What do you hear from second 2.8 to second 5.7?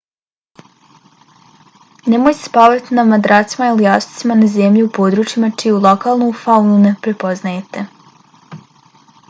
na madracima ili jastucima na zemlji u područjima